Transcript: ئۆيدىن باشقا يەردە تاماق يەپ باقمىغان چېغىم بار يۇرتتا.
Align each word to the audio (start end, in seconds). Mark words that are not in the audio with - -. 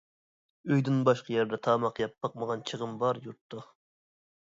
ئۆيدىن 0.71 0.97
باشقا 1.09 1.35
يەردە 1.35 1.61
تاماق 1.69 2.03
يەپ 2.07 2.19
باقمىغان 2.27 2.67
چېغىم 2.73 3.01
بار 3.07 3.25
يۇرتتا. 3.31 3.67